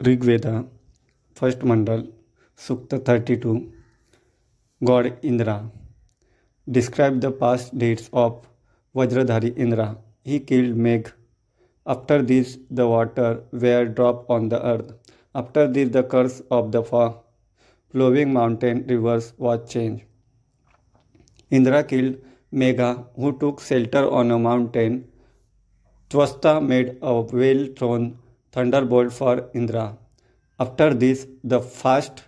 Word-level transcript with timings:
Rigveda, 0.00 0.64
first 1.34 1.58
mandal, 1.58 2.12
Sukta 2.56 3.04
32. 3.04 3.72
God 4.84 5.18
Indra. 5.22 5.68
Describe 6.70 7.20
the 7.20 7.32
past 7.32 7.76
deeds 7.76 8.08
of 8.12 8.46
Vajradhari 8.94 9.58
Indra. 9.58 9.98
He 10.22 10.38
killed 10.38 10.76
Megh. 10.76 11.10
After 11.84 12.22
this, 12.22 12.58
the 12.70 12.86
water 12.86 13.42
were 13.50 13.86
dropped 13.86 14.30
on 14.30 14.48
the 14.48 14.64
earth. 14.64 14.92
After 15.34 15.66
this, 15.66 15.88
the 15.88 16.04
curse 16.04 16.42
of 16.52 16.70
the 16.70 16.84
flowing 17.90 18.32
mountain 18.32 18.86
rivers 18.86 19.32
was 19.36 19.68
changed. 19.68 20.04
Indra 21.50 21.82
killed 21.82 22.18
Megha, 22.54 23.04
who 23.16 23.36
took 23.36 23.60
shelter 23.60 24.08
on 24.08 24.30
a 24.30 24.38
mountain. 24.38 25.08
Twasta 26.08 26.64
made 26.64 26.98
a 27.02 27.20
well 27.20 27.66
thrown 27.76 28.16
thunderbolt 28.52 29.12
for 29.12 29.50
Indra. 29.54 29.96
After 30.58 30.94
this, 30.94 31.26
the 31.44 31.60
fast 31.60 32.24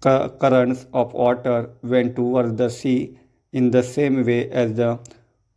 currents 0.00 0.86
of 0.92 1.12
water 1.12 1.70
went 1.82 2.16
towards 2.16 2.54
the 2.56 2.68
sea 2.68 3.18
in 3.52 3.70
the 3.70 3.82
same 3.82 4.24
way 4.24 4.50
as 4.50 4.74
the 4.74 4.98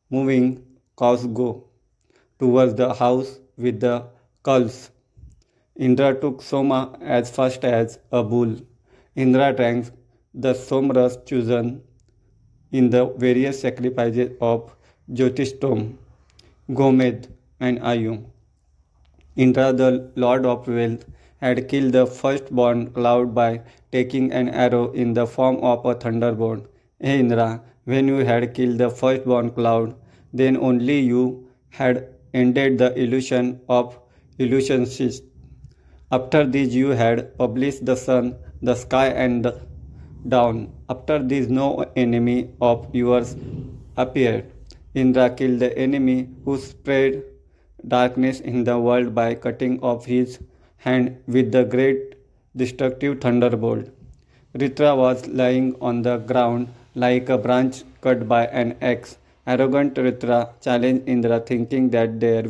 moving 0.09 0.63
cows 0.97 1.25
go 1.27 1.65
towards 2.39 2.75
the 2.75 2.93
house 2.93 3.39
with 3.57 3.79
the 3.79 4.05
culls. 4.43 4.91
Indra 5.75 6.19
took 6.19 6.41
Soma 6.41 6.97
as 7.01 7.29
fast 7.29 7.63
as 7.63 7.99
a 8.11 8.23
bull. 8.23 8.55
Indra 9.15 9.53
drank 9.53 9.91
the 10.33 10.53
Somras 10.53 11.25
chosen 11.25 11.81
in 12.71 12.89
the 12.89 13.05
various 13.17 13.61
sacrifices 13.61 14.31
of 14.39 14.75
Jyotishtoma, 15.11 15.95
Gomed, 16.73 17.27
and 17.59 17.79
Ayu. 17.79 18.25
Indra, 19.35 19.71
the 19.71 20.11
lord 20.15 20.45
of 20.45 20.67
wealth, 20.67 21.05
had 21.37 21.67
killed 21.69 21.93
the 21.93 22.05
firstborn 22.05 22.91
cloud 22.91 23.33
by 23.33 23.61
taking 23.91 24.31
an 24.31 24.49
arrow 24.49 24.91
in 24.91 25.13
the 25.13 25.25
form 25.25 25.57
of 25.57 25.85
a 25.85 25.93
thunderbolt. 25.93 26.67
Hey 26.99 27.19
Indra, 27.19 27.61
when 27.85 28.07
you 28.07 28.25
had 28.25 28.53
killed 28.53 28.77
the 28.77 28.89
firstborn 28.89 29.51
cloud, 29.51 29.95
then 30.33 30.57
only 30.57 30.99
you 30.99 31.47
had 31.69 32.09
ended 32.33 32.77
the 32.77 32.93
illusion 32.99 33.61
of 33.69 33.97
illusionists. 34.37 35.21
After 36.11 36.45
this, 36.45 36.73
you 36.73 36.89
had 36.89 37.37
published 37.37 37.85
the 37.85 37.95
sun, 37.95 38.35
the 38.61 38.75
sky, 38.75 39.07
and 39.07 39.45
the 39.45 39.61
dawn. 40.27 40.73
After 40.89 41.19
this, 41.23 41.47
no 41.47 41.85
enemy 41.95 42.49
of 42.59 42.93
yours 42.93 43.35
appeared. 43.95 44.51
Indra 44.93 45.29
killed 45.29 45.59
the 45.59 45.77
enemy 45.77 46.29
who 46.43 46.57
spread 46.57 47.23
darkness 47.87 48.39
in 48.39 48.63
the 48.63 48.79
world 48.79 49.13
by 49.15 49.35
cutting 49.35 49.79
off 49.81 50.05
his 50.05 50.39
hand 50.77 51.21
with 51.27 51.51
the 51.51 51.63
great 51.63 52.15
destructive 52.55 53.21
thunderbolt. 53.21 53.89
Ritra 54.55 54.97
was 54.97 55.27
lying 55.27 55.75
on 55.79 56.01
the 56.01 56.17
ground 56.17 56.69
like 56.95 57.29
a 57.29 57.37
branch 57.37 57.83
cut 58.01 58.27
by 58.27 58.45
an 58.47 58.75
axe. 58.81 59.17
Arrogant 59.45 59.95
Ritra 59.95 60.53
challenged 60.61 61.07
Indra, 61.07 61.39
thinking 61.39 61.89
that 61.91 62.19
there 62.19 62.45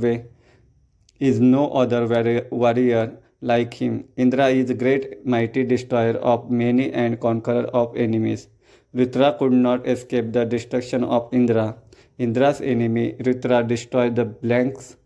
is 1.20 1.40
no 1.40 1.70
other 1.72 2.48
warrior 2.52 3.18
like 3.42 3.74
him. 3.74 4.06
Indra 4.18 4.48
is 4.50 4.72
great 4.74 5.26
mighty 5.26 5.64
destroyer 5.64 6.18
of 6.18 6.50
many 6.50 6.92
and 6.92 7.20
conqueror 7.20 7.66
of 7.74 7.96
enemies. 7.96 8.48
Ritra 8.96 9.38
could 9.38 9.54
not 9.54 9.88
escape 9.88 10.32
the 10.34 10.46
destruction 10.46 11.04
of 11.04 11.30
Indra. 11.34 11.78
Indra's 12.18 12.60
enemy, 12.60 13.14
Ritra, 13.20 13.66
destroyed 13.68 14.16
the 14.16 14.26
blanks 14.26 14.98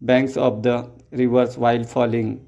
banks 0.00 0.36
of 0.36 0.62
the 0.62 0.90
rivers 1.10 1.56
while 1.58 1.84
falling. 1.84 2.46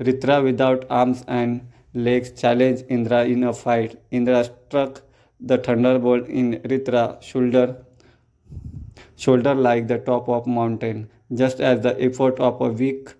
Ritra, 0.00 0.42
without 0.42 0.84
arms 0.90 1.24
and 1.26 1.68
legs, 1.94 2.30
challenged 2.30 2.84
Indra 2.88 3.24
in 3.24 3.44
a 3.44 3.52
fight. 3.52 4.00
Indra 4.10 4.44
struck 4.44 5.02
the 5.40 5.58
thunderbolt 5.58 6.28
in 6.28 6.60
Ritra's 6.64 7.24
shoulder, 7.24 7.84
shoulder 9.16 9.54
like 9.54 9.88
the 9.88 9.98
top 9.98 10.28
of 10.28 10.46
mountain, 10.46 11.10
just 11.32 11.60
as 11.60 11.80
the 11.80 12.00
effort 12.02 12.40
of 12.40 12.60
a 12.60 12.68
weak 12.68 13.14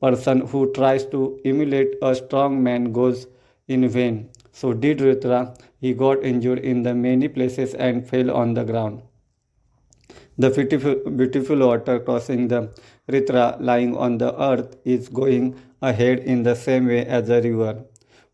person 0.00 0.40
who 0.46 0.72
tries 0.72 1.06
to 1.06 1.40
emulate 1.44 1.94
a 2.02 2.14
strong 2.14 2.62
man 2.62 2.92
goes 2.92 3.26
in 3.68 3.88
vain. 3.88 4.30
So 4.52 4.72
did 4.72 4.98
Ritra. 4.98 5.58
He 5.80 5.94
got 5.94 6.22
injured 6.22 6.58
in 6.58 6.82
the 6.82 6.94
many 6.94 7.28
places 7.28 7.74
and 7.74 8.06
fell 8.06 8.30
on 8.30 8.54
the 8.54 8.64
ground. 8.64 9.02
The 10.36 10.50
beautiful, 10.50 10.96
beautiful 11.10 11.58
water 11.58 12.00
crossing 12.00 12.48
the 12.48 12.74
Ritra 13.08 13.56
lying 13.60 13.96
on 13.96 14.18
the 14.18 14.34
earth 14.42 14.76
is 14.84 15.08
going 15.08 15.54
ahead 15.80 16.18
in 16.18 16.42
the 16.42 16.56
same 16.56 16.88
way 16.88 17.06
as 17.06 17.28
the 17.28 17.40
river. 17.40 17.84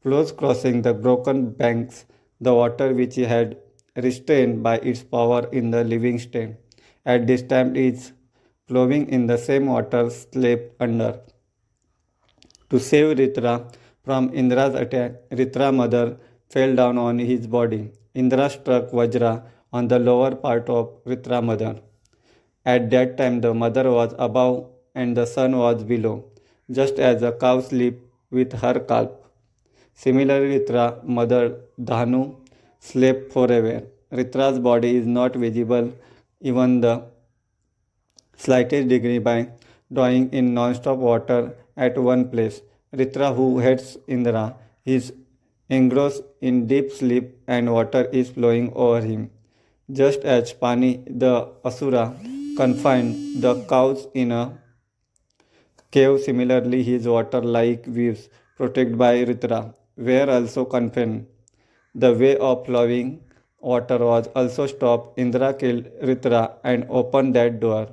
Flows 0.03 0.33
crossing 0.33 0.81
the 0.81 0.94
broken 0.94 1.50
banks, 1.50 2.06
the 2.41 2.55
water 2.55 2.94
which 2.94 3.16
he 3.16 3.25
had 3.25 3.59
restrained 3.97 4.62
by 4.62 4.78
its 4.78 5.03
power 5.03 5.47
in 5.53 5.71
the 5.72 5.84
living 5.84 6.19
state. 6.19 6.56
At 7.05 7.27
this 7.27 7.43
time 7.43 7.77
is 7.77 8.12
flowing 8.67 9.06
in 9.11 9.27
the 9.27 9.37
same 9.37 9.67
water 9.67 10.09
slept 10.09 10.81
under. 10.81 11.21
To 12.71 12.81
save 12.81 13.19
Ritra 13.19 13.75
from 14.03 14.31
Indra's 14.31 14.75
attack, 14.75 15.28
Ritra 15.31 15.75
mother 15.75 16.17
fell 16.49 16.75
down 16.75 16.97
on 16.97 17.19
his 17.19 17.47
body. 17.47 17.93
Indra 18.15 18.49
struck 18.49 18.91
Vajra 18.91 19.44
on 19.71 19.88
the 19.88 19.99
lower 19.99 20.34
part 20.34 20.67
of 20.71 21.05
Ritra 21.05 21.44
mother. 21.44 21.81
At 22.65 22.91
that 22.91 23.16
time, 23.16 23.41
the 23.41 23.54
mother 23.54 23.91
was 23.91 24.15
above 24.19 24.66
and 24.94 25.16
the 25.16 25.25
son 25.25 25.56
was 25.56 25.82
below, 25.82 26.25
just 26.71 26.98
as 26.98 27.22
a 27.22 27.32
cow 27.32 27.60
sleeps 27.60 28.03
with 28.31 28.53
her 28.53 28.81
calf. 28.81 29.09
Similarly, 29.94 30.59
Ritra, 30.59 31.03
mother 31.04 31.60
Dhanu, 31.81 32.37
slept 32.78 33.32
forever. 33.32 33.82
Ritra's 34.12 34.59
body 34.59 34.97
is 34.97 35.06
not 35.06 35.37
visible 35.37 35.93
even 36.41 36.81
the 36.81 37.04
slightest 38.37 38.88
degree 38.88 39.19
by 39.19 39.49
drawing 39.93 40.31
in 40.32 40.54
non-stop 40.54 40.99
water 40.99 41.54
at 41.76 41.97
one 41.99 42.28
place. 42.28 42.62
Ritra, 42.94 43.34
who 43.34 43.59
heads 43.59 43.97
Indra, 44.06 44.56
is 44.84 45.12
engrossed 45.69 46.22
in 46.41 46.66
deep 46.66 46.91
sleep 46.91 47.38
and 47.47 47.72
water 47.72 48.04
is 48.12 48.31
flowing 48.31 48.72
over 48.75 49.00
him. 49.00 49.31
Just 49.93 50.20
as 50.20 50.53
Pani, 50.53 51.03
the 51.06 51.49
Asura, 51.65 52.16
confined 52.60 53.43
the 53.43 53.53
cows 53.72 54.06
in 54.12 54.32
a 54.32 54.43
cave. 55.91 56.21
Similarly, 56.21 56.82
his 56.82 57.06
water-like 57.09 57.84
waves, 57.87 58.28
protected 58.56 58.98
by 58.98 59.12
Ritra, 59.25 59.75
were 59.97 60.28
also 60.31 60.65
confined. 60.65 61.26
The 61.94 62.12
way 62.12 62.37
of 62.37 62.66
flowing 62.66 63.09
water 63.60 63.99
was 63.99 64.28
also 64.34 64.66
stopped. 64.66 65.19
Indra 65.19 65.54
killed 65.54 65.87
Ritra 66.03 66.43
and 66.62 66.87
opened 66.91 67.34
that 67.37 67.60
door. 67.60 67.87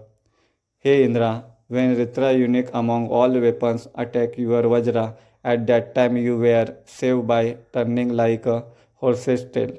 Hey 0.79 1.03
Indra, 1.03 1.45
when 1.67 1.95
Ritra, 1.95 2.37
unique 2.37 2.69
among 2.73 3.07
all 3.07 3.39
weapons, 3.45 3.87
attacked 3.95 4.37
your 4.37 4.63
Vajra, 4.63 5.05
at 5.43 5.65
that 5.67 5.95
time 5.95 6.17
you 6.17 6.37
were 6.37 6.75
saved 6.85 7.25
by 7.27 7.57
turning 7.73 8.09
like 8.09 8.45
a 8.45 8.65
horse's 8.95 9.45
tail. 9.53 9.71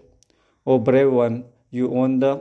O 0.66 0.78
brave 0.78 1.12
one, 1.12 1.44
you 1.70 1.92
own 1.94 2.18
the 2.20 2.32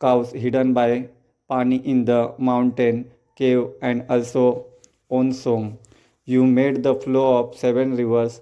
cows 0.00 0.32
hidden 0.32 0.74
by 0.74 1.08
Pani 1.50 1.76
in 1.92 2.04
the 2.04 2.34
mountain 2.38 3.10
cave 3.36 3.66
and 3.82 4.04
also 4.08 4.66
on 5.08 5.32
Som. 5.32 5.78
You 6.24 6.46
made 6.46 6.82
the 6.84 6.94
flow 6.94 7.28
of 7.38 7.56
seven 7.58 7.96
rivers 7.96 8.40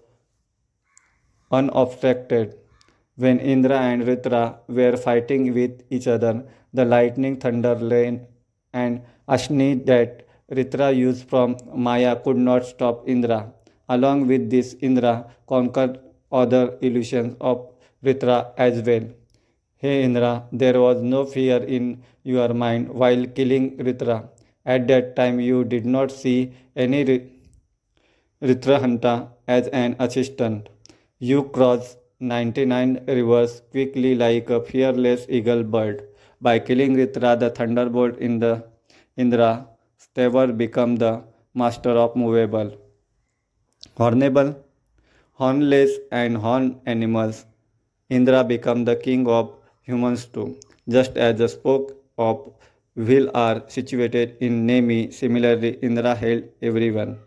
unobstructed. 1.51 2.57
When 3.17 3.41
Indra 3.41 3.79
and 3.91 4.03
Ritra 4.03 4.59
were 4.69 4.97
fighting 4.97 5.53
with 5.55 5.83
each 5.91 6.07
other, 6.07 6.45
the 6.73 6.85
lightning, 6.85 7.39
thunder, 7.39 7.75
rain, 7.75 8.27
and 8.73 9.01
Ashni 9.29 9.85
that 9.87 10.27
Ritra 10.51 10.95
used 10.95 11.29
from 11.29 11.57
Maya 11.75 12.15
could 12.17 12.37
not 12.37 12.65
stop 12.67 13.09
Indra. 13.09 13.53
Along 13.89 14.27
with 14.27 14.51
this, 14.51 14.77
Indra 14.81 15.31
conquered 15.49 15.99
other 16.31 16.79
illusions 16.83 17.37
of 17.41 17.71
Ritra 18.05 18.53
as 18.57 18.83
well. 18.83 19.09
Hey 19.81 20.03
Indra, 20.03 20.43
there 20.51 20.81
was 20.81 21.01
no 21.03 21.25
fear 21.25 21.59
in 21.63 22.03
your 22.25 22.53
mind 22.53 22.89
while 22.89 23.25
killing 23.27 23.77
Ritra. 23.77 24.29
At 24.67 24.89
that 24.89 25.15
time, 25.15 25.39
you 25.39 25.63
did 25.63 25.87
not 25.87 26.11
see 26.11 26.53
any 26.75 27.05
Ritrahanta 28.43 29.29
as 29.47 29.69
an 29.69 29.95
assistant. 30.01 30.69
You 31.21 31.45
crossed 31.45 31.97
99 32.19 33.05
rivers 33.07 33.63
quickly 33.71 34.17
like 34.17 34.51
a 34.51 34.61
fearless 34.61 35.27
eagle 35.29 35.63
bird. 35.63 36.09
By 36.41 36.59
killing 36.59 36.97
Ritra, 36.97 37.39
the 37.39 37.51
thunderbolt 37.51 38.19
in 38.19 38.41
the 38.41 38.65
Indra, 39.17 39.69
Stever 39.97 40.57
become 40.57 40.97
the 40.97 41.23
master 41.55 41.91
of 41.91 42.17
movable. 42.17 42.77
Hornable, 43.97 44.57
hornless 45.35 45.93
and 46.11 46.37
horn 46.37 46.81
animals, 46.85 47.47
Indra 48.11 48.43
become 48.43 48.85
the 48.85 48.97
king 48.97 49.29
of 49.29 49.55
humans 49.89 50.27
too. 50.27 50.49
Just 50.89 51.17
as 51.17 51.39
the 51.39 51.49
spoke 51.49 51.97
of 52.19 52.53
wheel 52.95 53.31
are 53.35 53.63
situated 53.69 54.37
in 54.41 54.67
Nemi, 54.67 55.11
similarly 55.11 55.79
Indra 55.83 56.15
held 56.15 56.45
everyone. 56.63 57.19